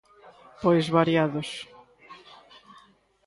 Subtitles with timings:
[0.61, 1.49] Pois variados.